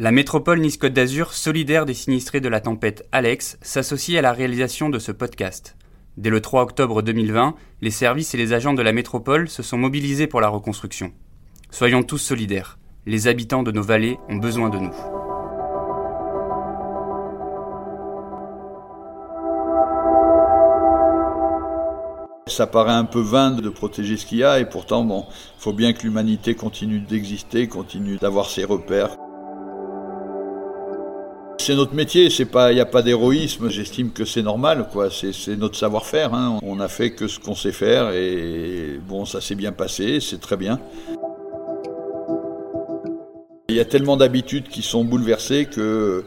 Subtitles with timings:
[0.00, 4.90] La métropole Nice-Côte d'Azur, solidaire des sinistrés de la tempête Alex, s'associe à la réalisation
[4.90, 5.76] de ce podcast.
[6.16, 9.76] Dès le 3 octobre 2020, les services et les agents de la métropole se sont
[9.76, 11.10] mobilisés pour la reconstruction.
[11.72, 12.78] Soyons tous solidaires.
[13.06, 14.94] Les habitants de nos vallées ont besoin de nous.
[22.46, 25.60] Ça paraît un peu vain de protéger ce qu'il y a et pourtant, bon, il
[25.60, 29.16] faut bien que l'humanité continue d'exister, continue d'avoir ses repères
[31.68, 33.68] c'est notre métier, c'est pas, il n'y a pas d'héroïsme.
[33.68, 35.10] J'estime que c'est normal, quoi.
[35.10, 36.32] C'est notre savoir-faire.
[36.32, 36.58] Hein.
[36.62, 40.40] On a fait que ce qu'on sait faire et bon, ça s'est bien passé, c'est
[40.40, 40.80] très bien.
[43.68, 46.24] Il y a tellement d'habitudes qui sont bouleversées que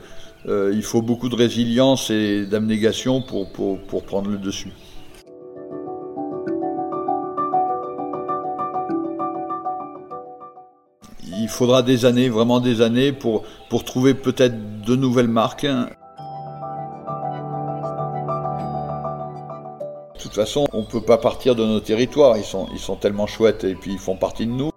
[0.47, 3.51] euh, il faut beaucoup de résilience et d'abnégation pour,
[4.03, 4.69] prendre le dessus.
[11.41, 13.43] Il faudra des années, vraiment des années, pour,
[13.85, 15.65] trouver peut-être de nouvelles marques.
[15.65, 15.87] De
[20.19, 23.27] toute façon, on ne peut pas partir de nos territoires, ils sont, ils sont tellement
[23.27, 24.71] chouettes et puis ils font partie de nous.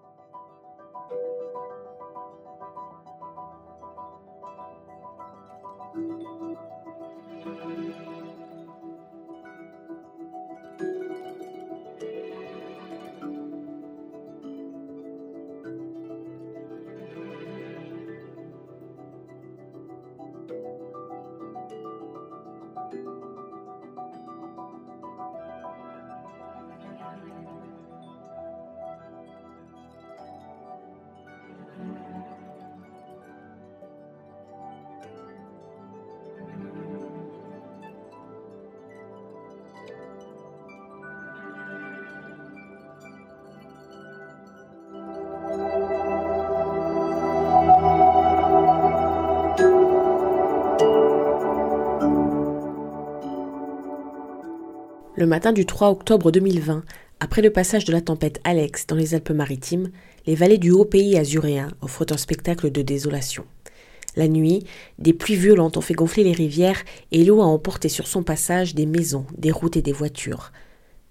[55.16, 56.82] Le matin du 3 octobre 2020,
[57.20, 59.92] après le passage de la tempête Alex dans les Alpes-Maritimes,
[60.26, 63.44] les vallées du haut pays azuréen offrent un spectacle de désolation.
[64.16, 64.64] La nuit,
[64.98, 66.82] des pluies violentes ont fait gonfler les rivières
[67.12, 70.50] et l'eau a emporté sur son passage des maisons, des routes et des voitures.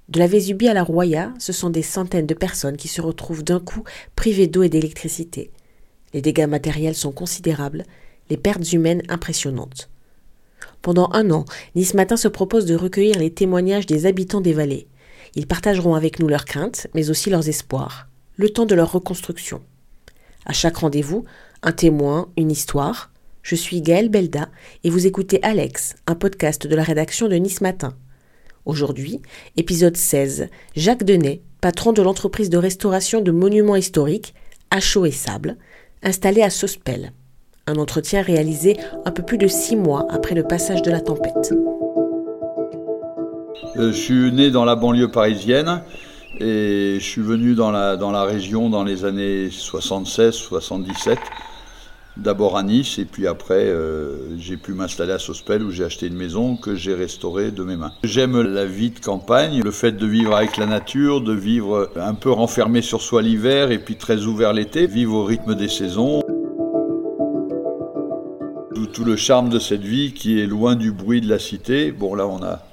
[0.09, 3.45] De la Vésubie à la Roya, ce sont des centaines de personnes qui se retrouvent
[3.45, 3.85] d'un coup
[4.17, 5.49] privées d'eau et d'électricité.
[6.13, 7.85] Les dégâts matériels sont considérables,
[8.29, 9.89] les pertes humaines impressionnantes.
[10.83, 11.45] Pendant un an,
[11.75, 14.89] Nice Matin se propose de recueillir les témoignages des habitants des vallées.
[15.33, 19.61] Ils partageront avec nous leurs craintes, mais aussi leurs espoirs, le temps de leur reconstruction.
[20.45, 21.23] À chaque rendez-vous,
[21.61, 23.13] un témoin, une histoire.
[23.43, 24.49] Je suis Gaëlle Belda
[24.83, 27.95] et vous écoutez Alex, un podcast de la rédaction de Nice Matin.
[28.65, 29.21] Aujourd'hui,
[29.55, 34.33] épisode 16, Jacques Denet, patron de l'entreprise de restauration de monuments historiques,
[34.69, 35.55] à chaud et sable,
[36.01, 37.13] installé à Sospel
[37.67, 41.53] un entretien réalisé un peu plus de six mois après le passage de la tempête.
[43.77, 45.81] Euh, je suis né dans la banlieue parisienne
[46.39, 51.17] et je suis venu dans la, région dans les années 76-77
[52.17, 56.05] d'abord à Nice et puis après euh, j'ai pu m'installer à Sospel où j'ai acheté
[56.05, 57.93] une maison que j'ai restaurée de mes mains.
[58.03, 62.13] J'aime la vie de campagne, le fait de vivre avec la nature, de vivre un
[62.13, 66.21] peu renfermé sur soi l'hiver et puis très ouvert l'été, vivre au rythme des saisons
[69.03, 71.91] le charme de cette vie qui est loin du bruit de la cité.
[71.91, 72.63] Bon, là, on a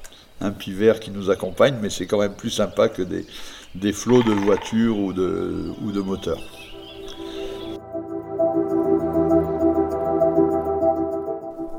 [0.41, 3.27] un vert qui nous accompagne, mais c'est quand même plus sympa que des,
[3.75, 6.41] des flots de voitures ou de, ou de moteurs.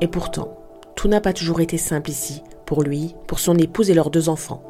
[0.00, 0.56] Et pourtant,
[0.96, 4.28] tout n'a pas toujours été simple ici, pour lui, pour son épouse et leurs deux
[4.28, 4.62] enfants.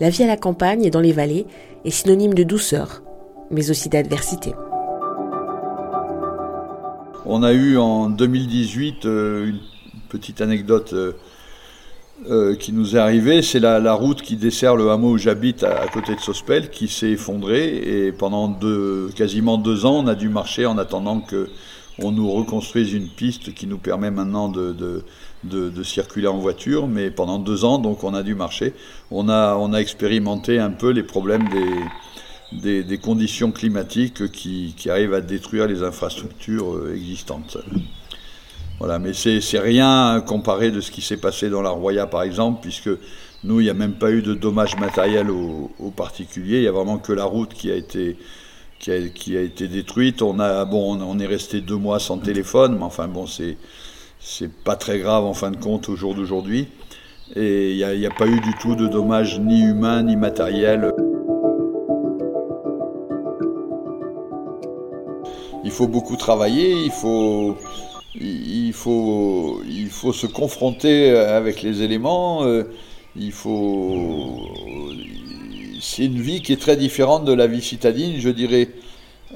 [0.00, 1.46] La vie à la campagne et dans les vallées
[1.84, 3.02] est synonyme de douceur,
[3.50, 4.52] mais aussi d'adversité.
[7.26, 9.58] On a eu en 2018 euh, une
[10.10, 11.12] petite anecdote euh,
[12.28, 13.40] euh, qui nous est arrivée.
[13.40, 17.12] C'est la, route qui dessert le hameau où j'habite à, côté de Sospel qui s'est
[17.12, 18.54] effondrée et pendant
[19.16, 21.48] quasiment deux ans, on a dû marcher en attendant que
[22.02, 26.88] on nous reconstruise une piste qui nous permet maintenant de, circuler en voiture.
[26.88, 28.74] Mais pendant deux ans, donc, on a dû marcher.
[29.10, 31.70] On a expérimenté un peu les problèmes des
[32.54, 37.58] des, conditions climatiques qui, arrivent à détruire les infrastructures euh, existantes.
[38.78, 42.60] Voilà, mais c'est rien comparé de ce qui s'est passé dans la Roya, par exemple,
[42.60, 42.90] puisque
[43.44, 46.58] nous, il n'y a même pas eu de dommages matériels aux, particuliers.
[46.58, 48.16] Il n'y a vraiment que la route qui a été,
[48.80, 50.22] qui a, qui a été détruite.
[50.22, 53.56] On, a, bon, on est resté deux mois sans téléphone, mais enfin, bon, c'est
[54.24, 56.66] c'est pas très grave en fin de compte au jour d'aujourd'hui.
[57.36, 60.92] Et il n'y a, a, pas eu du tout de dommages ni humains ni matériels.
[65.74, 67.56] Faut beaucoup travailler, il faut,
[68.14, 72.44] il faut, il faut se confronter avec les éléments.
[72.44, 72.64] Euh,
[73.16, 74.40] il faut.
[75.80, 78.68] C'est une vie qui est très différente de la vie citadine, je dirais.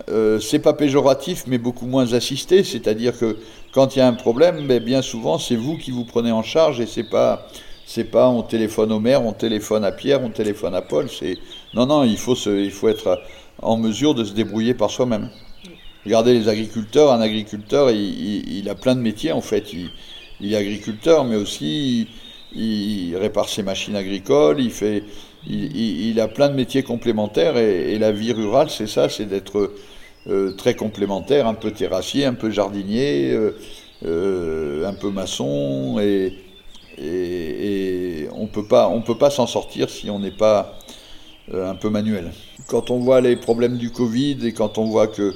[0.08, 2.62] Euh, c'est pas péjoratif, mais beaucoup moins assisté.
[2.64, 3.36] C'est-à-dire que
[3.72, 6.42] quand il y a un problème, ben, bien souvent, c'est vous qui vous prenez en
[6.42, 7.48] charge et c'est pas,
[7.86, 11.08] c'est pas on téléphone au maire, on téléphone à Pierre, on téléphone à Paul.
[11.10, 11.36] C'est
[11.74, 13.20] non, non, il faut se, il faut être
[13.60, 15.30] en mesure de se débrouiller par soi-même.
[16.04, 17.12] Regardez les agriculteurs.
[17.12, 19.72] Un agriculteur, il, a plein de métiers en fait.
[20.40, 22.08] Il, est agriculteur, mais aussi
[22.54, 24.60] il, répare ses machines agricoles.
[24.60, 25.02] Il fait,
[25.46, 27.56] il, a plein de métiers complémentaires.
[27.56, 29.72] Et, la vie rurale, c'est ça, c'est d'être
[30.28, 33.56] euh, très complémentaire, un peu terrassier, un peu jardinier, euh,
[34.04, 35.98] euh, un peu maçon.
[36.00, 36.34] Et,
[36.96, 40.78] et on peut pas, on peut pas s'en sortir si on n'est pas
[41.52, 42.32] un peu manuel.
[42.66, 45.32] Quand on voit les problèmes du Covid et quand on voit que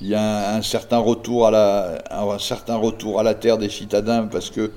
[0.00, 3.68] il y a un, certain retour à la, un certain retour à la terre des
[3.68, 4.72] citadins parce que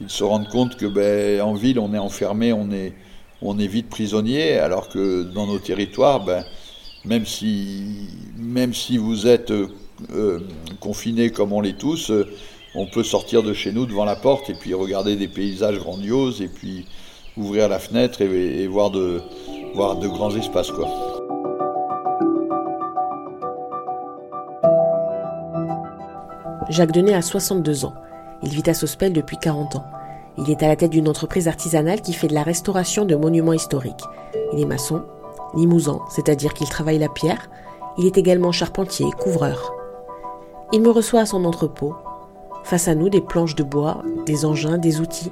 [0.00, 2.92] ils se rendent compte que ben, en ville on est enfermé, on est,
[3.40, 6.44] on est vite prisonnier, alors que dans nos territoires, ben,
[7.04, 10.40] même si, même si vous êtes euh,
[10.80, 12.28] confinés comme on l'est tous, euh,
[12.74, 16.40] on peut sortir de chez nous devant la porte et puis regarder des paysages grandioses
[16.40, 16.86] et puis
[17.36, 19.20] ouvrir la fenêtre et, et voir, de,
[19.74, 21.11] voir de grands espaces quoi.
[26.72, 27.92] Jacques Denet a 62 ans.
[28.42, 29.84] Il vit à Sospel depuis 40 ans.
[30.38, 33.52] Il est à la tête d'une entreprise artisanale qui fait de la restauration de monuments
[33.52, 34.04] historiques.
[34.54, 35.02] Il est maçon,
[35.54, 37.50] limousin, c'est-à-dire qu'il travaille la pierre.
[37.98, 39.74] Il est également charpentier, couvreur.
[40.72, 41.94] Il me reçoit à son entrepôt.
[42.64, 45.30] Face à nous, des planches de bois, des engins, des outils.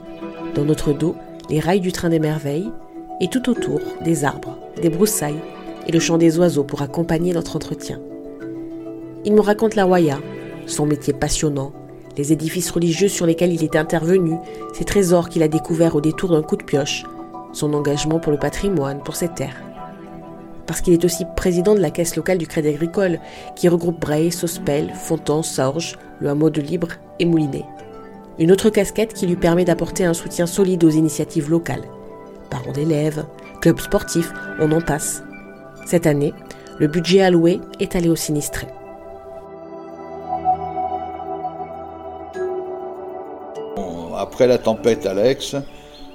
[0.55, 1.17] Dans notre dos,
[1.49, 2.71] les rails du train des merveilles.
[3.23, 5.41] Et tout autour, des arbres, des broussailles
[5.87, 7.99] et le chant des oiseaux pour accompagner notre entretien.
[9.25, 10.19] Il me raconte la Waya,
[10.67, 11.73] son métier passionnant,
[12.17, 14.37] les édifices religieux sur lesquels il est intervenu,
[14.73, 17.05] ses trésors qu'il a découverts au détour d'un coup de pioche,
[17.53, 19.63] son engagement pour le patrimoine, pour ses terres.
[20.67, 23.19] Parce qu'il est aussi président de la caisse locale du Crédit Agricole,
[23.57, 27.65] qui regroupe Bray, Sospel, Fontan, Sorge, le hameau de Libre et Moulinet.
[28.39, 31.85] Une autre casquette qui lui permet d'apporter un soutien solide aux initiatives locales.
[32.51, 33.25] Parents d'élèves,
[33.61, 35.23] clubs sportifs, on en passe.
[35.87, 36.33] Cette année,
[36.79, 38.69] le budget alloué est allé aux sinistrés.
[44.47, 45.57] La tempête Alex,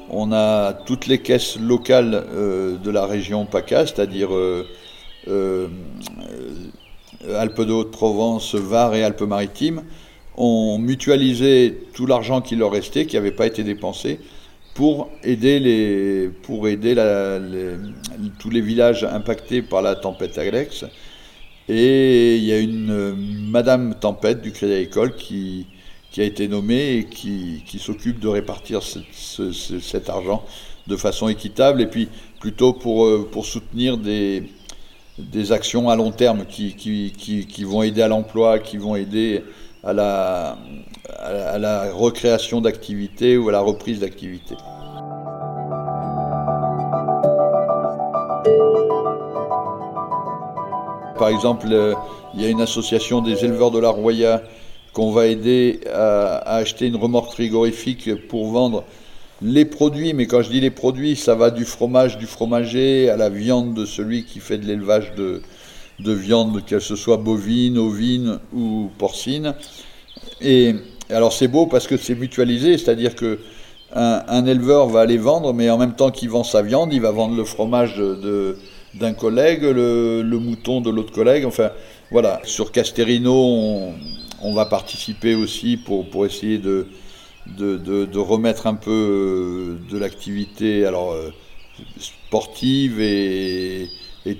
[0.10, 4.68] on a toutes les caisses locales euh, de la région PACA, c'est-à-dire euh,
[5.28, 5.68] euh,
[7.36, 9.84] Alpes de Haute-Provence, Var et Alpes-Maritimes,
[10.38, 14.20] ont mutualisé tout l'argent qui leur restait, qui n'avait pas été dépensé,
[14.74, 16.94] pour aider, les, pour aider
[18.40, 20.86] tous les villages impactés par la tempête Alex.
[21.70, 23.16] Et il y a une
[23.50, 25.66] Madame Tempête du Crédit Agricole qui,
[26.16, 30.46] qui a été nommé et qui, s'occupe de répartir cet argent
[30.88, 32.08] de façon équitable et puis
[32.40, 34.44] plutôt pour, euh, pour soutenir des,
[35.20, 39.44] des actions à long terme qui, qui, vont aider à l'emploi, qui vont aider
[39.84, 40.58] à la,
[41.20, 44.56] à la recréation d'activités ou à la reprise d'activités.
[51.20, 51.94] Par exemple, euh,
[52.34, 54.42] il y a une association des éleveurs de la Roya
[54.96, 58.86] qu'on va aider à, acheter une remorque frigorifique pour vendre
[59.42, 63.18] les produits, mais quand je dis les produits, ça va du fromage du fromager à
[63.18, 65.42] la viande de celui qui fait de l'élevage de,
[66.00, 69.54] de viande, qu'elle soit bovine, ovine ou porcine.
[70.40, 70.76] Et
[71.10, 73.40] alors c'est beau parce que c'est mutualisé, c'est-à-dire que
[73.94, 77.12] un, éleveur va aller vendre, mais en même temps qu'il vend sa viande, il va
[77.12, 78.58] vendre le fromage de,
[78.94, 81.46] d'un collègue, le, le, mouton de l'autre collègue.
[81.46, 81.70] Enfin,
[82.12, 82.42] voilà.
[82.44, 83.94] Sur Casterino, on,
[84.46, 86.88] on va participer aussi pour, essayer de,
[88.18, 91.30] remettre un peu euh, de l'activité euh,
[92.00, 93.90] sportive et,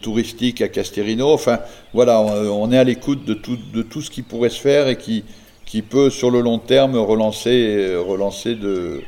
[0.02, 1.32] touristique à Casterino.
[1.32, 1.60] Enfin,
[1.94, 6.10] voilà, on, est à l'écoute de tout, ce qui pourrait se faire et qui, peut,
[6.10, 7.96] sur le long terme, relancer,
[8.56, 9.02] de,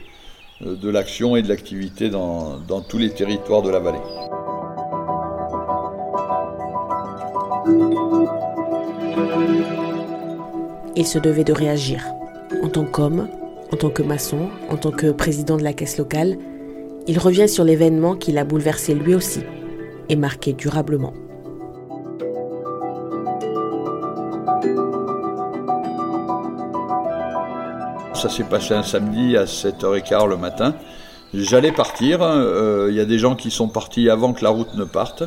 [0.84, 4.37] l'action et de l'activité dans tous les territoires de la vallée.
[10.98, 12.04] Il se devait de réagir.
[12.64, 13.30] En tant qu'homme,
[13.72, 16.38] en tant que maçon, en tant que président de la caisse locale,
[17.08, 19.42] il revient sur l'événement qui l'a bouleversé lui aussi
[20.10, 21.14] et marqué durablement.
[28.14, 30.74] Ça s'est passé un samedi à 7h15 le matin.
[31.36, 32.24] J'allais partir.
[32.24, 35.24] Euh, il y a des gens qui sont partis avant que la route ne parte.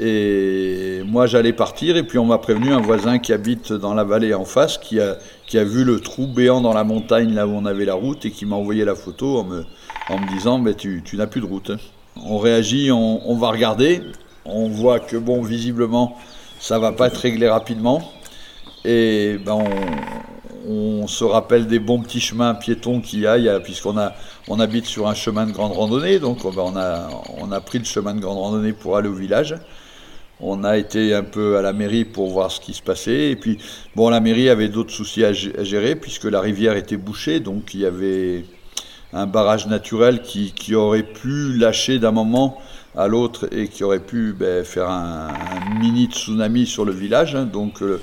[0.00, 4.04] Et moi, j'allais partir, et puis on m'a prévenu un voisin qui habite dans la
[4.04, 7.46] vallée en face, qui a, qui a vu le trou béant dans la montagne, là
[7.46, 9.64] où on avait la route, et qui m'a envoyé la photo en me,
[10.08, 11.72] en me disant tu, tu n'as plus de route.
[12.24, 14.02] On réagit, on, va regarder,
[14.46, 16.16] on voit que, bon, visiblement,
[16.58, 18.02] ça va pas être réglé rapidement,
[18.84, 19.62] et ben
[20.68, 24.14] on, se rappelle des bons petits chemins piétons qu'il y a, puisqu'on a,
[24.48, 27.08] on habite sur un chemin de grande randonnée, donc ben on, a,
[27.38, 29.56] on a pris le chemin de grande randonnée pour aller au village.
[30.44, 33.30] On a été un peu à la mairie pour voir ce qui se passait.
[33.30, 33.58] Et puis,
[33.94, 37.38] bon, la mairie avait d'autres soucis à gérer puisque la rivière était bouchée.
[37.38, 38.44] Donc, il y avait
[39.12, 42.60] un barrage naturel qui, aurait pu lâcher d'un moment
[42.96, 45.28] à l'autre et qui aurait pu ben, faire un,
[45.78, 47.34] mini tsunami sur le village.
[47.34, 48.00] Donc, euh,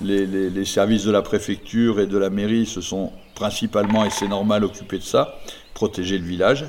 [0.00, 4.28] les, les, services de la préfecture et de la mairie se sont principalement, et c'est
[4.28, 5.34] normal, occupés de ça,
[5.74, 6.66] protéger le village.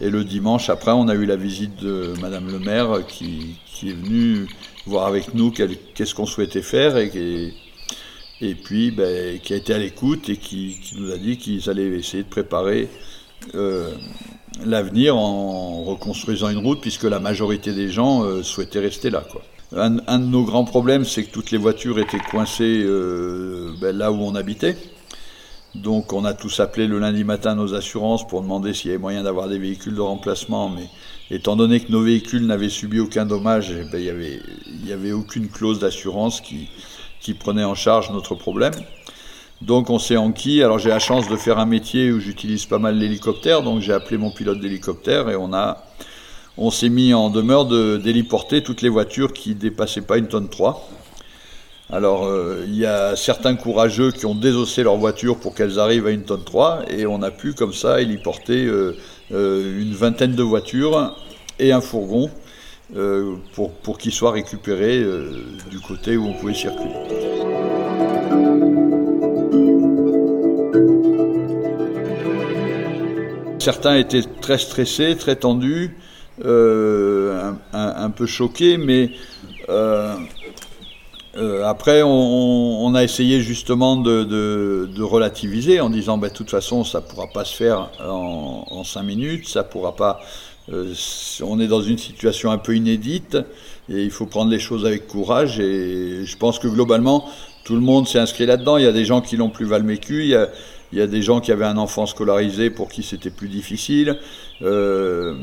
[0.00, 3.92] Et le dimanche, après, on a eu la visite de Madame le maire qui, est
[3.92, 4.46] venue
[4.86, 10.30] voir avec nous qu'est-ce qu'on souhaitait faire et, puis ben, qui a été à l'écoute
[10.30, 12.88] et qui, nous a dit qu'ils allaient essayer de préparer
[13.54, 13.92] euh,
[14.64, 19.22] l'avenir en reconstruisant une route puisque la majorité des gens euh, souhaitaient rester là.
[19.72, 24.10] Un, de nos grands problèmes, c'est que toutes les voitures étaient coincées euh, ben, là
[24.10, 24.76] où on habitait.
[25.74, 29.00] Donc on a tous appelé le lundi matin nos assurances pour demander s'il y avait
[29.00, 30.88] moyen d'avoir des véhicules de remplacement, mais
[31.30, 34.40] étant donné que nos véhicules n'avaient subi aucun dommage, eh ben, il n'y avait,
[34.84, 36.68] y avait aucune clause d'assurance qui,
[37.34, 38.72] prenait en charge notre problème.
[39.62, 40.64] Donc on s'est enquis.
[40.64, 43.92] Alors j'ai la chance de faire un métier où j'utilise pas mal l'hélicoptère, donc j'ai
[43.92, 45.50] appelé mon pilote d'hélicoptère et on
[46.58, 50.88] on s'est mis en demeure d'héliporter toutes les voitures qui dépassaient pas une tonne 3.
[51.92, 56.06] Alors, euh, il y a certains courageux qui ont désossé leur voiture pour qu'elles arrivent
[56.06, 58.96] à une tonne 3, et on a pu, comme ça, héliporter euh,
[59.32, 61.16] euh, une vingtaine de voitures
[61.58, 62.30] et un fourgon
[63.54, 65.04] pour, pour qu'ils soient récupérés
[65.70, 66.90] du côté où on pouvait circuler.
[73.60, 75.96] Certains étaient très stressés, très tendus,
[76.42, 79.12] un, peu choqués, mais
[81.36, 87.06] après, on, a essayé justement de, relativiser en disant, bah, de toute façon, ça ne
[87.06, 90.20] pourra pas se faire en, cinq minutes, ça pourra pas.
[90.72, 90.92] Euh,
[91.42, 93.36] on est dans une situation un peu inédite
[93.88, 95.58] et il faut prendre les choses avec courage.
[95.58, 97.28] Et je pense que globalement,
[97.64, 98.76] tout le monde s'est inscrit là-dedans.
[98.76, 100.22] Il y a des gens qui l'ont plus mal vécu.
[100.22, 104.18] Il y a, des gens qui avaient un enfant scolarisé pour qui c'était plus difficile.
[104.62, 105.34] Euh,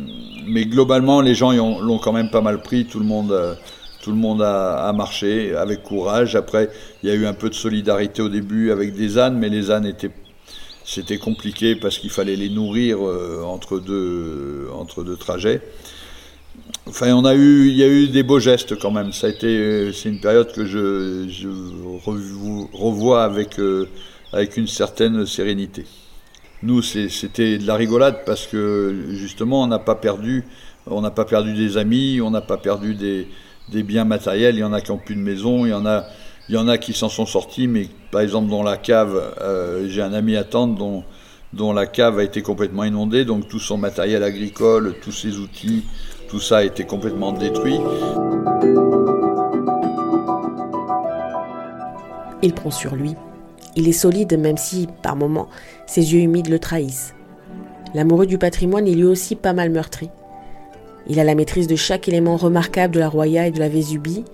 [0.45, 2.85] mais globalement, les gens l'ont quand même pas mal pris.
[2.85, 3.57] Tout le monde
[4.07, 6.37] tout le monde a, marché avec courage.
[6.37, 6.69] Après,
[7.03, 9.69] il y a eu un peu de solidarité au début avec des ânes, mais les
[9.69, 10.11] ânes étaient
[10.85, 15.59] c'était compliqué parce qu'il fallait les nourrir euh, entre deux entre deux trajets.
[16.85, 19.11] Enfin, on a eu, il y a eu des beaux gestes quand même.
[19.11, 21.27] Ça a été, c'est une période que je,
[22.71, 23.89] revois avec euh,
[24.31, 25.83] avec une certaine sérénité.
[26.63, 30.45] Nous, c'était de la rigolade parce que justement, on n'a pas perdu,
[30.85, 33.27] on n'a pas perdu des amis, on n'a pas perdu des
[33.69, 34.55] des biens matériels.
[34.55, 37.09] Il y en a qui n'ont plus de maison, il y en a, qui s'en
[37.09, 41.03] sont sortis, mais par exemple dans la cave, euh, j'ai un ami à tante dont,
[41.53, 45.83] dont la cave a été complètement inondée, donc tout son matériel agricole, tous ses outils,
[46.29, 47.79] tout ça a été complètement détruit.
[52.43, 53.15] Il prend sur lui.
[53.75, 55.49] Il est solide même si, par moments,
[55.85, 57.13] ses yeux humides le trahissent.
[57.93, 60.09] L'amoureux du patrimoine est lui aussi pas mal meurtri.
[61.09, 64.25] Il a la maîtrise de chaque élément remarquable de la Roya et de la Vésubie.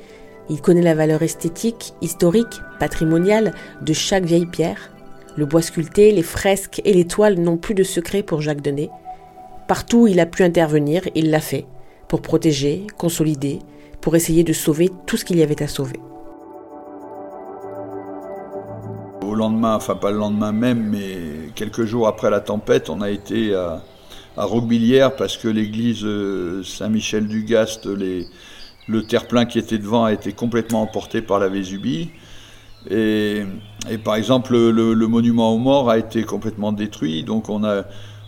[0.50, 4.92] Il connaît la valeur esthétique, historique, patrimoniale de chaque vieille pierre.
[5.36, 8.90] Le bois sculpté, les fresques et les toiles n'ont plus de secret pour Jacques Denet.
[9.68, 11.66] Partout où il a pu intervenir, il l'a fait,
[12.08, 13.60] pour protéger, consolider,
[14.02, 16.00] pour essayer de sauver tout ce qu'il y avait à sauver.
[19.22, 23.10] Au lendemain, enfin pas le lendemain même, mais quelques jours après la tempête, on a
[23.10, 23.82] été à,
[24.38, 27.88] à Roquebillière parce que l'église euh, Saint-Michel-du-Gast,
[28.88, 32.10] le terre-plein qui était devant a été complètement emporté par la Vésubie.
[32.90, 33.44] Et,
[34.04, 37.24] par exemple, le, monument aux morts a été complètement détruit.
[37.24, 37.84] Donc on a,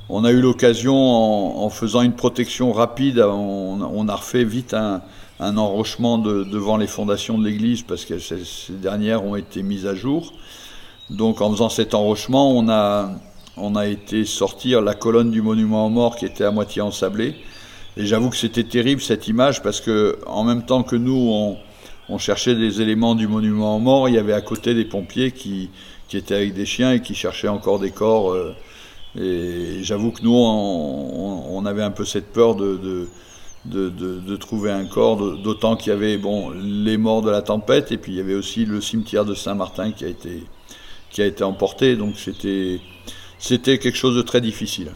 [0.09, 5.01] on a eu l'occasion, en, faisant une protection rapide, on, a refait vite un,
[5.39, 8.37] enrochement devant les fondations de l'église parce que ces,
[8.69, 10.33] dernières ont été mises à jour.
[11.09, 13.11] Donc en faisant cet enrochement, on a,
[13.57, 17.35] on a été sortir la colonne du monument aux morts qui était à moitié ensablée.
[17.97, 21.57] Et j'avoue que c'était terrible cette image parce que en même temps que nous,
[22.09, 25.31] on, cherchait des éléments du monument aux morts, il y avait à côté des pompiers
[25.31, 25.69] qui,
[26.13, 28.31] étaient avec des chiens et qui cherchaient encore des corps.
[28.31, 28.55] Euh,
[29.19, 33.07] et j'avoue que nous, on, avait un peu cette peur de,
[33.65, 37.97] de, trouver un corps, d'autant qu'il y avait bon, les morts de la tempête, et
[37.97, 40.43] puis il y avait aussi le cimetière de Saint-Martin qui a été,
[41.09, 42.79] qui a été emporté, donc c'était,
[43.39, 44.91] c'était quelque chose de très difficile.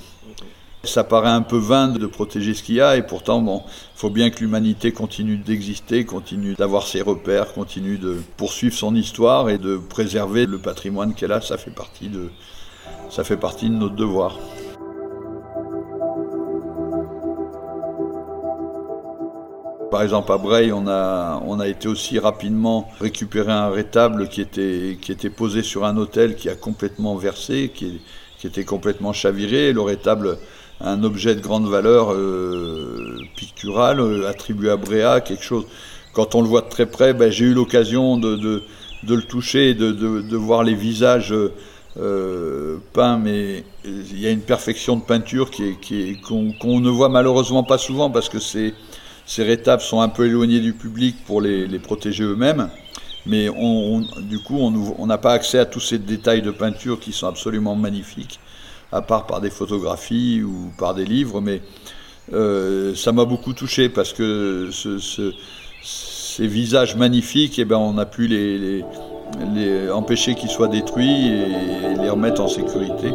[0.86, 3.63] Ça paraît un peu vain de protéger ce qu'il y a, et pourtant, bon,
[3.96, 9.50] faut bien que l'humanité continue d'exister, continue d'avoir ses repères, continue de poursuivre son histoire
[9.50, 11.41] et de préserver le patrimoine qu'elle a.
[11.41, 12.29] Ça fait partie de,
[13.10, 14.38] ça fait partie de notre devoir.
[19.91, 24.39] Par exemple, à Breil, on a, on a été aussi rapidement récupérer un rétable qui
[24.39, 28.00] était, qui était posé sur un hôtel qui a complètement versé, qui,
[28.39, 29.74] qui était complètement chaviré.
[29.74, 30.38] Le rétable,
[30.81, 35.65] un objet de grande valeur euh, picturale, euh, attribué à Bréa, quelque chose.
[36.13, 38.63] Quand on le voit de très près, ben, j'ai eu l'occasion de,
[39.08, 41.34] le toucher, de, voir les visages
[41.98, 46.89] euh, peints, mais il y a une perfection de peinture qui est, qui qu'on ne
[46.89, 48.74] voit malheureusement pas souvent parce que c'est
[49.29, 52.67] ces rétables sont un peu éloignés du public pour les, protéger eux-mêmes,
[53.30, 57.12] mais on, du coup, on n'a pas accès à tous ces détails de peinture qui
[57.12, 58.40] sont absolument magnifiques,
[58.92, 61.62] à part par des photographies ou par des livres, mais
[62.34, 68.28] euh, ça m'a beaucoup touché parce que ces visages magnifiques, eh ben, on a pu
[68.28, 68.84] les,
[69.54, 73.12] les empêcher qu'ils soient détruits et les remettre en sécurité.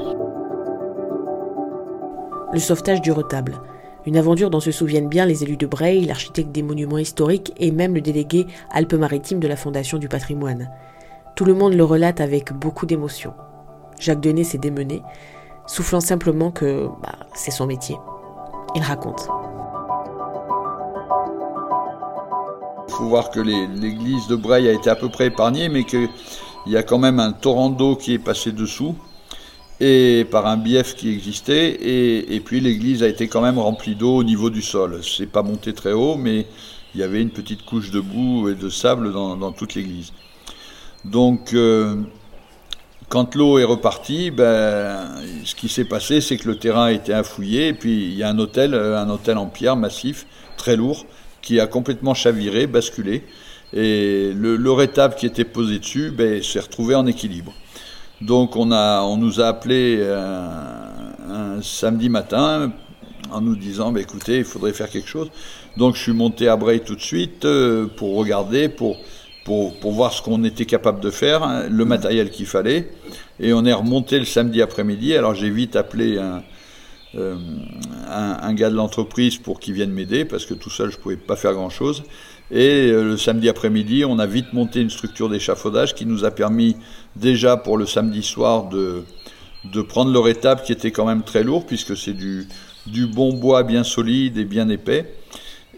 [2.52, 3.61] Le sauvetage du retable.
[4.06, 7.70] Une aventure dont se souviennent bien les élus de Breil, l'architecte des monuments historiques et
[7.70, 10.70] même le délégué Alpes-Maritimes de la Fondation du patrimoine.
[11.37, 13.32] Tout le monde le relate avec beaucoup d'émotion.
[13.99, 15.02] Jacques Denet s'est démené,
[15.66, 17.96] soufflant simplement que bah, c'est son métier.
[18.75, 19.26] Il raconte.
[22.88, 26.08] Il faut voir que l'église de Breil a été à peu près épargnée, mais qu'il
[26.66, 28.94] y a quand même un torrent d'eau qui est passé dessous
[29.86, 31.78] et par un bief qui existait,
[32.34, 35.00] et, puis l'église a été quand même remplie d'eau au niveau du sol.
[35.02, 36.46] C'est pas monté très haut, mais
[36.94, 40.14] il y avait une petite couche de boue et de sable dans, toute l'église.
[41.04, 41.96] Donc, euh,
[43.10, 45.06] quand l'eau est repartie, ben,
[45.44, 48.22] ce qui s'est passé, c'est que le terrain a été infouillé, et puis il y
[48.22, 50.24] a un hôtel, un hôtel en pierre massif,
[50.56, 51.04] très lourd,
[51.42, 53.22] qui a complètement chaviré, basculé,
[53.74, 57.52] et le, le rétable qui était posé dessus ben, s'est retrouvé en équilibre.
[58.20, 60.48] Donc on, a, on nous a appelé euh,
[61.29, 62.72] un, samedi matin
[63.31, 65.31] en nous disant bah, écoutez, il faudrait faire quelque chose.
[65.77, 68.96] Donc je suis monté à Breil tout de suite euh, pour regarder, pour,
[69.44, 72.90] pour, pour voir ce qu'on était capable de faire, hein, le matériel qu'il fallait.
[73.40, 75.16] Et on est remonté le samedi après-midi.
[75.16, 76.42] Alors j'ai vite appelé un,
[77.16, 77.37] euh,
[78.09, 81.16] un, gars de l'entreprise pour qu'il vienne m'aider parce que tout seul je ne pouvais
[81.16, 82.03] pas faire grand-chose.
[82.50, 86.31] Et euh, le samedi après-midi, on a vite monté une structure d'échafaudage qui nous a
[86.31, 86.77] permis
[87.16, 89.05] déjà pour le samedi soir de,
[89.72, 92.46] de prendre le rétable qui était quand même très lourd puisque c'est du,
[92.87, 95.14] du bon bois bien solide et bien épais.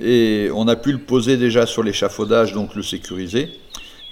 [0.01, 3.51] Et on a pu le poser déjà sur l'échafaudage, donc le sécuriser.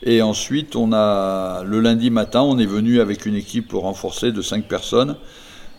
[0.02, 4.42] Et ensuite, on a, le lundi matin, on est venu avec une équipe renforcée de
[4.42, 5.16] 5 personnes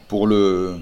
[0.07, 0.75] pour le,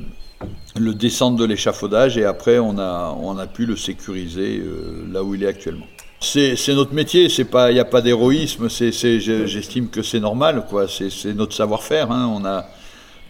[0.76, 5.24] le descendre de l'échafaudage et après on a, on a pu le sécuriser euh, là
[5.24, 5.86] où il est actuellement.
[6.20, 12.12] C'est notre métier, il n'y a pas d'héroïsme, j'estime que c'est normal, c'est notre savoir-faire.
[12.12, 12.32] Hein.
[12.34, 12.66] On, a,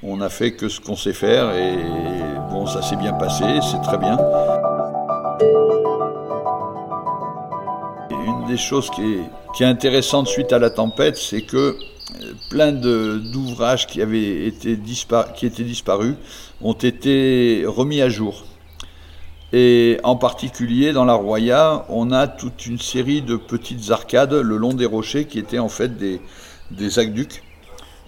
[0.04, 1.76] on a fait que ce qu'on sait faire et
[2.52, 4.16] bon, ça s'est bien passé, c'est très bien.
[8.12, 9.24] Une des choses qui est,
[9.56, 11.76] qui est intéressante suite à la tempête, c'est que
[12.50, 14.78] plein d'ouvrages qui avaient été
[15.36, 16.16] qui étaient disparus
[16.62, 18.46] ont été remis à jour.
[19.52, 24.58] Et en particulier dans la Roya, on a toute une série de petites arcades le
[24.58, 26.22] long des rochers qui étaient en fait des,
[26.72, 27.44] des aqueducs.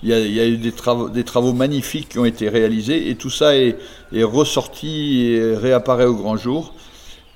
[0.04, 3.30] Il y, a, eu des travaux, des travaux magnifiques qui ont été réalisés et tout
[3.30, 3.78] ça est,
[4.13, 6.74] ressorti et réapparaît au grand jour.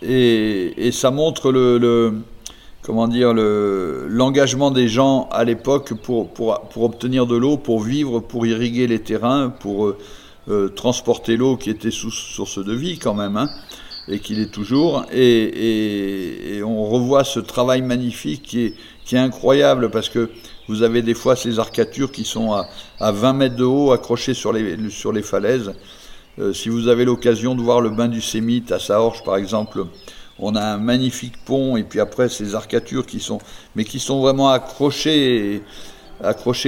[0.02, 2.14] Et ça montre le
[2.82, 8.20] comment dire, l'engagement des gens à l'époque pour, pour, pour, obtenir de l'eau, pour vivre,
[8.20, 9.98] pour irriguer les terrains, pour euh,
[10.50, 13.50] euh, transporter l'eau qui était sous source de vie quand même, hein,
[14.08, 15.06] et qu'il est toujours.
[15.12, 18.74] Et, et, on revoit ce travail magnifique qui est,
[19.06, 20.30] qui est incroyable parce que
[20.68, 22.68] vous avez des fois ces arcatures qui sont à,
[23.00, 25.74] à 20 mètres de haut accrochées sur les, sur les falaises.
[26.40, 29.86] Euh, si vous avez l'occasion de voir le bain du Sémite à Saorge par exemple,
[30.42, 33.40] on a un magnifique pont et puis après ces arcatures qui sont,
[33.76, 35.64] mais qui sont vraiment accrochées,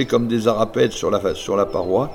[0.08, 2.10] comme des arapèdes sur la, sur la paroi.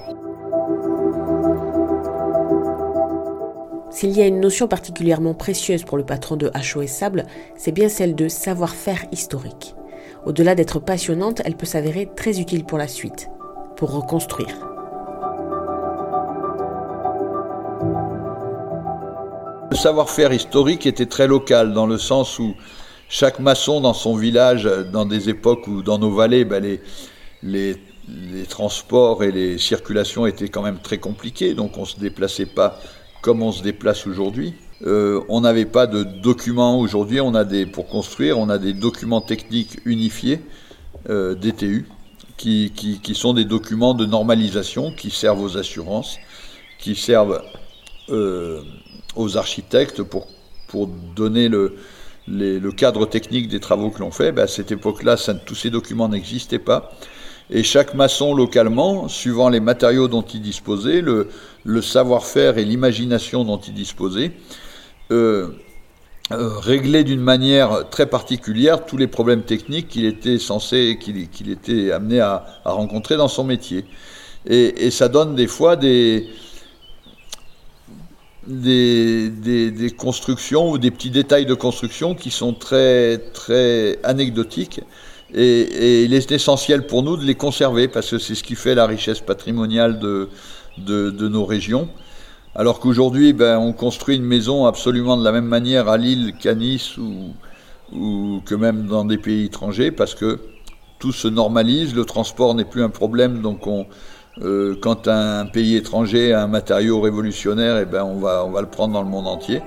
[3.90, 7.90] S'il y a une notion particulièrement précieuse pour le patron de HOS Sable, c'est bien
[7.90, 9.74] celle de savoir-faire historique.
[10.26, 13.30] Au-delà d'être passionnante, elle peut s'avérer très utile pour la suite,
[13.76, 14.77] pour reconstruire.
[19.78, 22.56] Savoir-faire historique était très local, dans le sens où
[23.10, 26.82] chaque maçon dans son village, dans des époques où dans nos vallées, ben, les,
[27.44, 27.76] les,
[28.34, 32.48] les, transports et les circulations étaient quand même très compliqués, donc on ne se déplaçait
[32.48, 32.80] pas
[33.22, 34.56] comme on se déplace aujourd'hui.
[34.86, 38.74] Euh, on n'avait pas de documents aujourd'hui, on a des pour construire, on a des
[38.74, 40.40] documents techniques unifiés
[41.10, 41.88] euh, DTU
[42.36, 46.18] qui, qui, qui, sont des documents de normalisation qui servent aux assurances,
[46.80, 47.42] qui servent
[48.10, 48.62] euh,
[49.18, 50.28] aux architectes pour,
[50.68, 51.76] pour donner le,
[52.28, 54.32] le cadre technique des travaux que l'on fait.
[54.32, 56.92] Ben à cette époque-là, tous ces documents n'existaient pas.
[57.50, 61.30] Et chaque maçon localement, suivant les matériaux dont il disposait, le,
[61.64, 64.34] le savoir-faire et l'imagination dont il disposait,
[65.12, 65.50] euh,
[66.34, 71.92] euh, régler d'une manière très particulière tous les problèmes techniques qu'il était censé, qu'il était
[71.92, 73.86] amené à, rencontrer dans son métier.
[74.46, 76.28] Et, ça donne des fois des,
[78.48, 84.82] des, des, constructions ou des petits détails de construction qui sont très, très anecdotiques.
[85.34, 88.76] Et, il est essentiel pour nous de les conserver parce que c'est ce qui fait
[88.76, 90.30] la richesse patrimoniale de,
[90.78, 91.90] de, de nos régions.
[92.56, 96.56] Alors qu'aujourd'hui, ben, on construit une maison absolument de la même manière à Lille qu'à
[96.56, 97.34] Nice ou,
[97.94, 100.40] ou que même dans des pays étrangers, parce que
[100.98, 103.86] tout se normalise, le transport n'est plus un problème, donc on,
[104.42, 108.62] euh, quand un pays étranger a un matériau révolutionnaire, eh ben on, va, on va
[108.62, 109.62] le prendre dans le monde entier.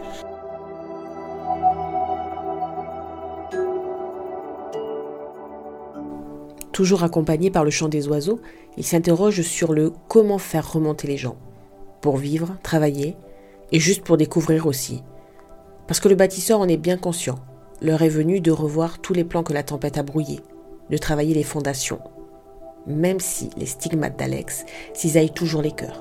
[6.73, 8.41] Toujours accompagné par le chant des oiseaux,
[8.77, 11.37] il s'interroge sur le comment faire remonter les gens
[12.01, 13.17] pour vivre, travailler,
[13.73, 15.03] et juste pour découvrir aussi.
[15.87, 17.39] Parce que le bâtisseur en est bien conscient.
[17.83, 20.41] L'heure est venue de revoir tous les plans que la tempête a brouillés,
[20.91, 22.01] de travailler les fondations,
[22.87, 24.65] même si les stigmates d'Alex
[24.95, 26.01] cisaillent toujours les cœurs.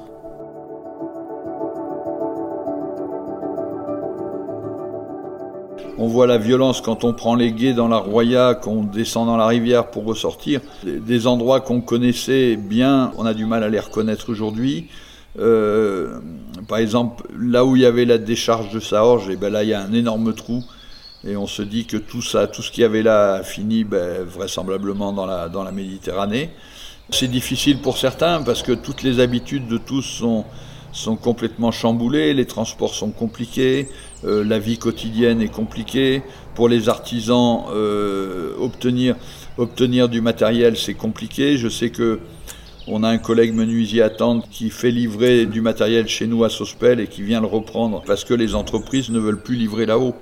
[6.02, 9.36] On voit la violence quand on prend les guets dans la Roya, qu'on descend dans
[9.36, 10.62] la rivière pour ressortir.
[10.86, 14.88] Des endroits qu'on connaissait bien, on a du mal à les reconnaître aujourd'hui.
[15.38, 16.20] Euh,
[16.70, 19.64] par exemple, là où il y avait la décharge de Saorge, et eh ben là
[19.64, 20.64] il y a un énorme trou.
[21.28, 23.84] Et on se dit que tout ça, tout ce qu'il y avait là a fini
[23.84, 26.52] ben, vraisemblablement dans la, dans la Méditerranée.
[27.10, 30.46] C'est difficile pour certains parce que toutes les habitudes de tous sont,
[30.94, 33.90] sont complètement chamboulées, les transports sont compliqués,
[34.24, 36.22] euh, la vie quotidienne est compliquée.
[36.56, 39.16] Pour les artisans, euh, obtenir,
[39.58, 41.58] obtenir du matériel, c'est compliqué.
[41.58, 42.20] Je sais que
[42.88, 46.50] on a un collègue menuisier à tendre qui fait livrer du matériel chez nous à
[46.50, 50.16] Sospel et qui vient le reprendre parce que les entreprises ne veulent plus livrer là-haut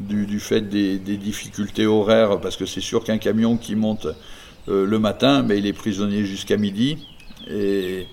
[0.00, 4.06] du, fait des, difficultés horaires parce que c'est sûr qu'un camion qui monte
[4.68, 6.98] euh, le matin, mais il est prisonnier jusqu'à midi
[7.48, 8.06] et,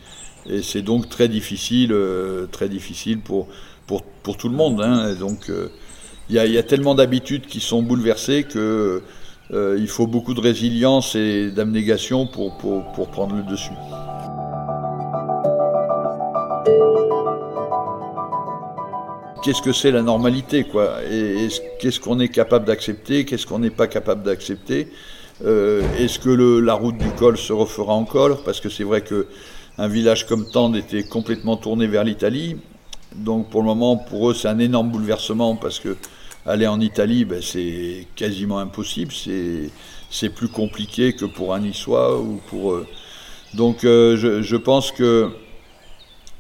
[0.64, 3.50] c'est donc très difficile, euh, très difficile pour,
[3.86, 4.82] pour, pour, tout le monde.
[4.82, 5.14] Hein.
[5.14, 5.70] donc euh,
[6.30, 9.04] il y, a tellement d'habitudes qui sont bouleversées que
[9.52, 13.74] il faut beaucoup de résilience et d'abnégation pour, pour, pour, prendre le dessus.
[19.44, 20.98] Qu'est-ce que c'est la normalité quoi?
[21.10, 21.48] Et,
[21.80, 24.88] qu'est-ce qu'on est capable d'accepter Qu'est-ce qu'on n'est pas capable d'accepter?
[25.46, 28.84] Euh, Est-ce que le, la route du col se refera en col Parce que c'est
[28.84, 29.28] vrai que
[29.78, 32.58] un village comme Tende était complètement tourné vers l'Italie.
[33.16, 35.96] Donc pour le moment, pour eux, c'est un énorme bouleversement parce que
[36.46, 39.14] aller en Italie, ben, c'est quasiment impossible.
[40.12, 42.82] C'est plus compliqué que pour un Niçois ou pour.
[43.54, 45.30] Donc euh, je, pense que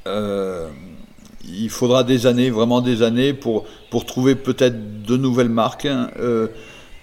[0.08, 0.70] euh,
[1.52, 3.66] il faudra des années, vraiment des années, pour,
[4.06, 5.86] trouver peut-être de nouvelles marques.
[5.86, 6.10] Hein,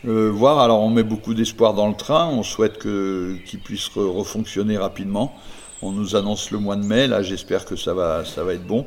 [0.05, 5.35] voir, alors on met beaucoup d'espoir dans le train, on souhaite qu'il puisse refonctionner rapidement.
[5.83, 8.87] On nous annonce le mois de mai, là j'espère que ça va, être bon.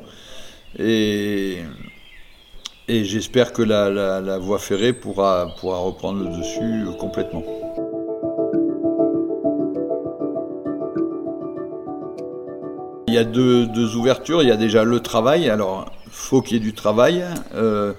[2.89, 7.43] Et j'espère que la, voie ferrée pourra, pourra reprendre le dessus euh, complètement.
[13.10, 14.43] Il y a deux, ouvertures.
[14.43, 15.50] Il y a déjà le travail.
[15.50, 17.26] Alors, il faut qu'il y ait du travail.
[17.56, 17.93] Euh,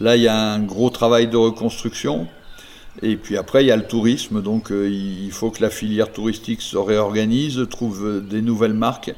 [0.00, 2.26] là, il y a un gros travail de reconstruction.
[3.00, 4.42] Et puis après, il y a le tourisme.
[4.42, 9.14] Donc, euh, il faut que la filière touristique se réorganise, trouve des nouvelles marques.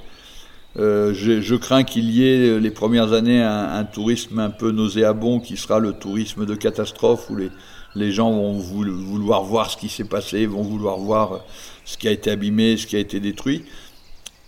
[0.79, 5.39] Euh, je, crains qu'il y ait euh, les premières années un, tourisme un peu nauséabond
[5.39, 7.51] qui sera le tourisme de catastrophe où les,
[7.95, 11.45] les gens vont vouloir voir ce qui s'est passé, vont vouloir voir
[11.85, 13.65] ce qui a été abîmé, ce qui a été détruit.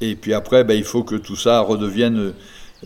[0.00, 2.34] Et puis après, ben, il faut que tout ça redevienne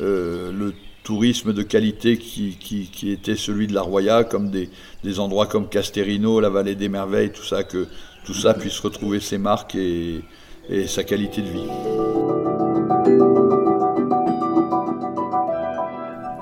[0.00, 4.68] euh, le tourisme de qualité qui, qui, était celui de la Roya, comme des,
[5.04, 7.86] des, endroits comme Casterino, la vallée des merveilles, tout ça, que
[8.24, 10.20] tout ça puisse retrouver ses marques et,
[10.68, 11.66] et sa qualité de vie.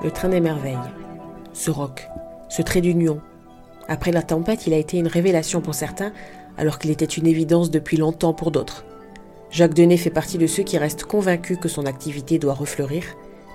[0.03, 0.77] Le train des merveilles.
[1.53, 2.07] ce roc,
[2.49, 3.21] ce trait d'union.
[3.87, 6.11] Après la tempête, il a été une révélation pour certains,
[6.57, 8.83] alors qu'il était une évidence depuis longtemps pour d'autres.
[9.49, 13.03] Jacques Denet fait partie de ceux qui restent convaincus que son activité doit refleurir,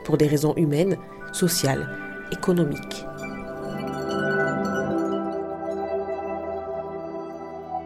[0.05, 0.97] pour des raisons humaines,
[1.33, 1.89] sociales,
[2.33, 3.05] économiques.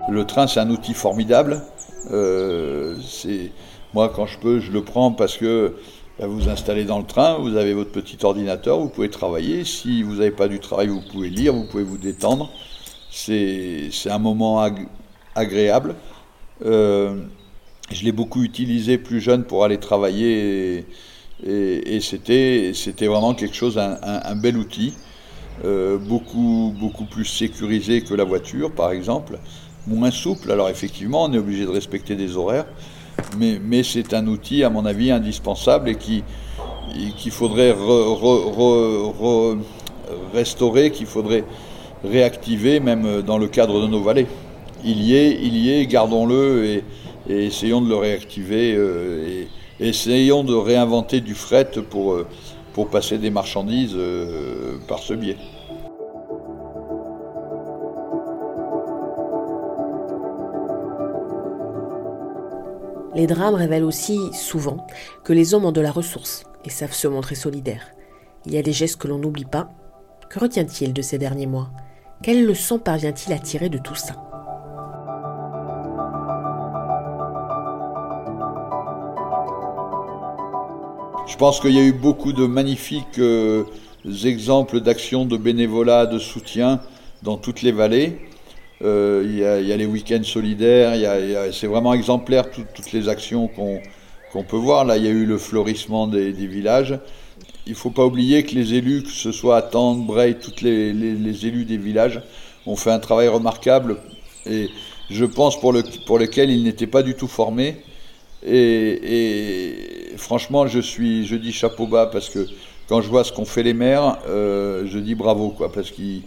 [0.08, 1.62] Le train, c'est un outil formidable.
[2.12, 2.96] Euh,
[3.92, 5.74] moi, quand je peux, je le prends parce que
[6.18, 9.64] bah, vous installez dans le train, vous avez votre petit ordinateur, vous pouvez travailler.
[9.64, 12.50] Si vous n'avez pas du travail, vous pouvez lire, vous pouvez vous détendre.
[13.10, 14.64] C'est un moment
[15.34, 15.96] agréable.
[16.64, 17.22] Euh,
[17.90, 20.86] je l'ai beaucoup utilisé plus jeune pour aller travailler
[21.46, 22.72] et, c'était
[23.06, 24.94] vraiment quelque chose, un, bel outil.
[25.64, 29.38] Euh, beaucoup, beaucoup plus sécurisé que la voiture, par exemple,
[29.86, 30.50] moins souple.
[30.52, 32.66] Alors effectivement, on est obligé de respecter des horaires,
[33.38, 36.22] mais, mais c'est un outil, à mon avis, indispensable et qui
[37.16, 37.74] qu'il faudrait
[40.34, 41.44] restaurer, qu'il faudrait
[42.04, 44.26] réactiver même dans le cadre de nos vallées.
[44.84, 46.84] Il y est, il y est, gardons-le et,
[47.28, 49.48] essayons de le réactiver euh, et,
[49.80, 52.26] essayons de réinventer du fret pour, euh,
[52.90, 55.38] passer des marchandises euh, par ce biais.
[63.14, 64.86] Les drames révèlent aussi souvent
[65.24, 67.86] que les hommes ont de la ressource et savent se montrer solidaires.
[68.44, 69.70] Il y a des gestes que l'on n'oublie pas.
[70.28, 71.70] Que retient-il de ces derniers mois?
[72.22, 74.25] Quelle leçon parvient-il à tirer de tout ça?
[81.36, 83.64] Je pense qu'il y a eu beaucoup de magnifiques euh,
[84.24, 86.80] exemples d'actions de bénévolat, de soutien
[87.22, 88.16] dans toutes les vallées.
[88.82, 90.94] Euh, il, y a, les week-ends solidaires,
[91.52, 94.86] c'est vraiment exemplaire toutes les actions qu'on peut voir.
[94.86, 96.98] Là, il y a eu le fleurissement des, villages.
[97.66, 100.62] Il ne faut pas oublier que les élus, que ce soit à Tende, Bray, tous
[100.62, 102.22] les, élus des villages,
[102.64, 103.98] ont fait un travail remarquable
[104.46, 104.70] et
[105.10, 105.82] je pense pour, le,
[106.18, 107.76] lequel ils n'étaient pas du tout formés.
[108.42, 112.46] Et, franchement, je, dis chapeau bas parce que
[112.88, 116.22] quand je vois ce qu'ont fait les maires, euh, je dis bravo, parce qu'ils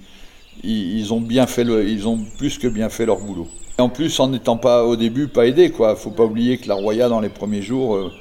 [0.64, 3.48] ils, ont bien fait ils ont plus que bien fait leur boulot.
[3.80, 5.96] Et en plus, en n'étant pas au début pas aidés, quoi.
[5.96, 8.12] Faut pas oublier que la Roya dans les premiers jours euh,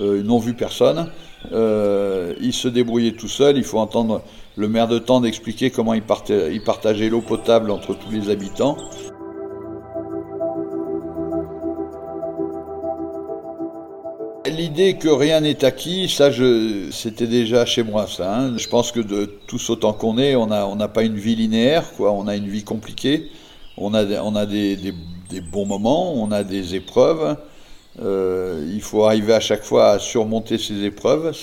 [0.00, 1.10] euh, n'ont vu personne.
[1.52, 3.56] Euh, ils se débrouillaient tout seuls.
[3.56, 4.20] Il faut entendre
[4.56, 6.02] le maire de Tende expliquer comment il,
[6.52, 8.76] il partageait l'eau potable entre tous les habitants.
[14.58, 16.30] L'idée que rien n'est acquis, ça,
[16.90, 18.36] c'était déjà chez moi, ça.
[18.36, 18.58] Hein.
[18.58, 22.10] Je pense que de tous autant qu'on est, on n'a pas une vie linéaire, quoi.
[22.10, 23.30] On a une vie compliquée.
[23.76, 24.92] On a, on a des,
[25.52, 27.36] bons moments, on a des épreuves.
[28.02, 31.36] Euh, il faut arriver à chaque fois à surmonter ces épreuves.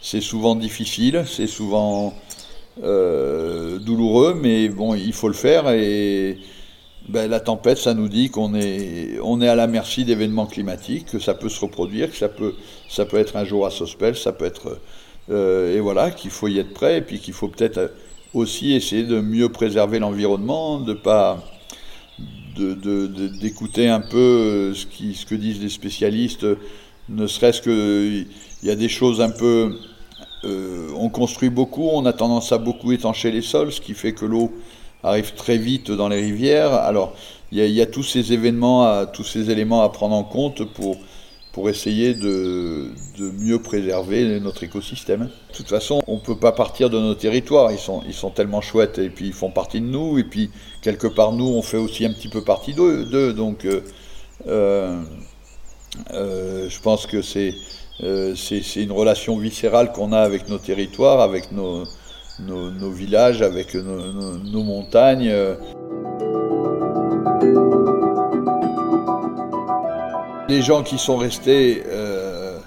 [0.00, 2.14] C'est souvent difficile, c'est souvent
[2.82, 6.38] euh, douloureux, mais bon, il faut le faire et
[7.08, 11.06] ben, la tempête, ça nous dit qu'on est, on est à la merci d'événements climatiques,
[11.06, 12.54] que ça peut se reproduire, que ça peut,
[12.88, 14.78] ça peut être un jour à Sospel, ça peut être...
[15.30, 17.92] Euh, et voilà, qu'il faut y être prêt, et puis qu'il faut peut-être
[18.34, 21.42] aussi essayer de mieux préserver l'environnement, de pas...
[22.56, 26.46] d'écouter un peu ce, qui, ce que disent les spécialistes,
[27.08, 28.24] ne serait-ce que...
[28.62, 29.76] Il y a des choses un peu...
[30.44, 34.12] Euh, on construit beaucoup, on a tendance à beaucoup étancher les sols, ce qui fait
[34.12, 34.52] que l'eau
[35.02, 36.72] arrive très vite dans les rivières.
[36.72, 37.14] Alors,
[37.50, 40.96] il y, a tous ces événements, tous ces éléments à prendre en compte pour,
[41.52, 42.88] pour essayer de,
[43.18, 45.28] de, mieux préserver notre écosystème.
[45.50, 48.30] De toute façon, on ne peut pas partir de nos territoires, ils sont, ils sont
[48.30, 51.60] tellement chouettes et puis ils font partie de nous, et puis quelque part nous, on
[51.60, 53.34] fait aussi un petit peu partie d'eux.
[53.34, 53.82] Donc, euh,
[54.46, 55.02] euh,
[56.14, 57.54] euh, je pense que c'est
[58.34, 61.84] c'est une relation viscérale qu'on a avec nos territoires, avec nos,
[62.40, 65.32] nos, villages, avec nos, montagnes.
[70.48, 72.58] Les gens qui sont restés, euh,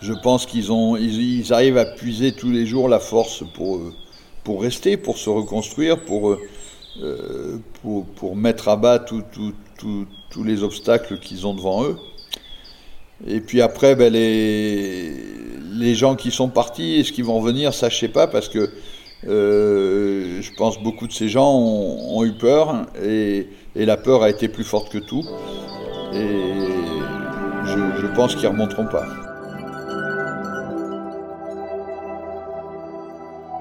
[0.00, 3.80] je pense qu'ils ont, ils, arrivent à puiser tous les jours la force pour,
[4.44, 6.38] pour rester, pour se reconstruire, pour,
[7.02, 11.96] euh, pour, pour, mettre à bas tous les obstacles qu'ils ont devant eux.
[13.26, 15.14] Et puis après, ben les,
[15.72, 18.70] les gens qui sont partis, est-ce qu'ils vont revenir, ça je sais pas, parce que
[19.26, 24.48] euh, je pense beaucoup de ces gens ont, eu peur et, la peur a été
[24.48, 25.24] plus forte que tout.
[26.12, 26.52] Et
[27.64, 29.04] je, pense qu'ils ne remonteront pas.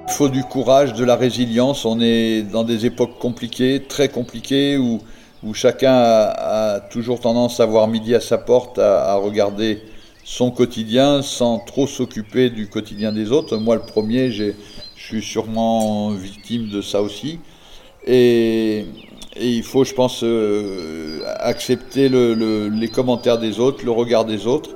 [0.08, 1.86] Il faut du courage, de la résilience.
[1.86, 5.00] On est dans des époques compliquées, très compliquées, où,
[5.54, 9.82] chacun a, toujours tendance à voir midi à sa porte, à regarder
[10.24, 13.58] son quotidien sans trop s'occuper du quotidien des autres.
[13.58, 14.56] Moi, le premier, j'ai
[15.04, 17.40] je suis sûrement victime de ça aussi.
[18.08, 18.86] Et,
[19.36, 24.76] il faut, je pense, euh, accepter les commentaires des autres, le regard des autres.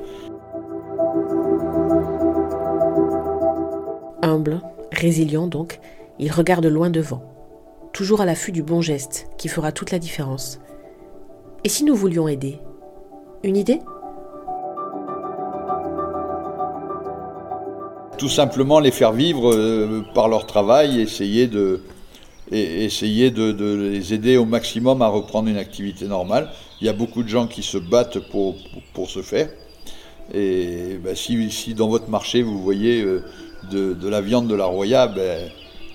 [4.22, 4.62] Humble,
[4.92, 5.80] résilient donc,
[6.20, 7.22] il regarde loin devant,
[7.94, 10.60] toujours à l'affût du bon geste qui fera toute la différence.
[11.64, 12.60] Et si nous voulions aider?
[13.44, 13.80] Une idée?
[18.18, 21.82] Tout simplement les faire vivre euh, par leur travail, essayer de,
[22.52, 26.50] les aider au maximum à reprendre une activité normale.
[26.82, 28.56] Il y a beaucoup de gens qui se battent pour,
[28.94, 29.50] pour, ce faire.
[30.34, 33.24] Et ben, si, si, dans votre marché vous voyez euh,
[33.72, 35.50] de, la viande de la Roya, ben,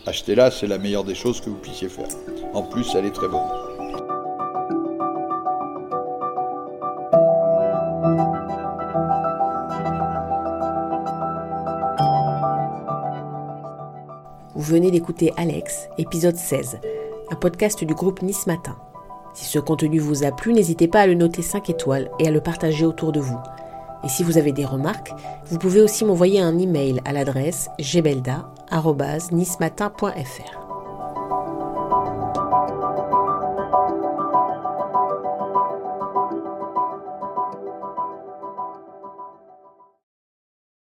[0.06, 2.08] achetez-la, c'est la meilleure des choses que vous puissiez faire.
[2.54, 3.61] En plus, elle est très bonne.
[14.72, 16.78] Venez d'écouter Alex, épisode 16,
[17.30, 18.74] un podcast du groupe Nice Matin.
[19.34, 22.30] Si ce contenu vous a plu, n'hésitez pas à le noter 5 étoiles et à
[22.30, 23.36] le partager autour de vous.
[24.02, 25.12] Et si vous avez des remarques,
[25.44, 30.61] vous pouvez aussi m'envoyer un email à l'adresse gebelda.nismatin.fr.